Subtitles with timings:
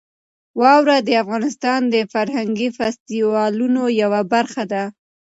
[0.61, 4.83] واوره د افغانستان د فرهنګي فستیوالونو یوه برخه ده.